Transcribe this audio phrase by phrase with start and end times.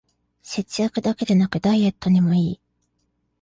[0.41, 2.59] 節約だけでなくダイエットにもいい